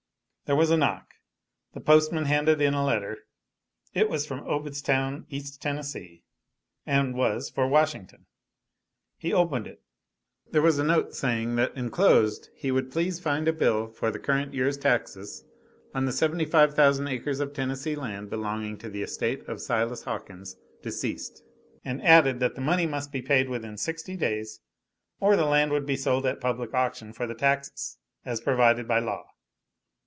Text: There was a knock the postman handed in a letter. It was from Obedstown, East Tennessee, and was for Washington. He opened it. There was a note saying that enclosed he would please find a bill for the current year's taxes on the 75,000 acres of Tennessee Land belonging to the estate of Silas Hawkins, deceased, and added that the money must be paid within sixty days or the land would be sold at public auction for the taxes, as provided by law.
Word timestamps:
There 0.47 0.57
was 0.57 0.69
a 0.69 0.75
knock 0.75 1.13
the 1.71 1.79
postman 1.79 2.25
handed 2.25 2.59
in 2.59 2.73
a 2.73 2.83
letter. 2.85 3.19
It 3.93 4.09
was 4.09 4.25
from 4.25 4.41
Obedstown, 4.45 5.25
East 5.29 5.61
Tennessee, 5.61 6.25
and 6.85 7.15
was 7.15 7.49
for 7.49 7.69
Washington. 7.69 8.25
He 9.17 9.31
opened 9.31 9.65
it. 9.65 9.81
There 10.51 10.61
was 10.61 10.77
a 10.77 10.83
note 10.83 11.15
saying 11.15 11.55
that 11.55 11.73
enclosed 11.77 12.49
he 12.53 12.69
would 12.69 12.91
please 12.91 13.17
find 13.17 13.47
a 13.47 13.53
bill 13.53 13.87
for 13.93 14.11
the 14.11 14.19
current 14.19 14.53
year's 14.53 14.75
taxes 14.77 15.45
on 15.95 16.03
the 16.03 16.11
75,000 16.11 17.07
acres 17.07 17.39
of 17.39 17.53
Tennessee 17.53 17.95
Land 17.95 18.29
belonging 18.29 18.77
to 18.79 18.89
the 18.89 19.03
estate 19.03 19.47
of 19.47 19.61
Silas 19.61 20.03
Hawkins, 20.03 20.57
deceased, 20.83 21.41
and 21.85 22.03
added 22.05 22.41
that 22.41 22.55
the 22.55 22.59
money 22.61 22.85
must 22.85 23.13
be 23.13 23.21
paid 23.21 23.47
within 23.47 23.77
sixty 23.77 24.17
days 24.17 24.59
or 25.21 25.37
the 25.37 25.45
land 25.45 25.71
would 25.71 25.85
be 25.85 25.95
sold 25.95 26.25
at 26.25 26.41
public 26.41 26.73
auction 26.73 27.13
for 27.13 27.25
the 27.25 27.35
taxes, 27.35 27.97
as 28.25 28.41
provided 28.41 28.85
by 28.85 28.99
law. 28.99 29.25